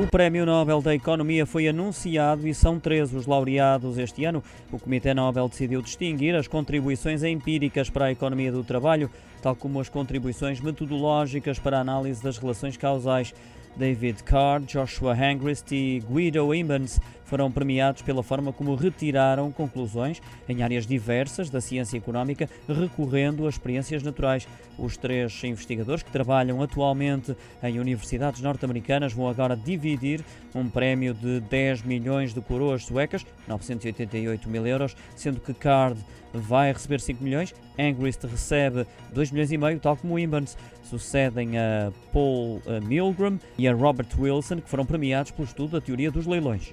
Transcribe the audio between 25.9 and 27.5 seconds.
que trabalham atualmente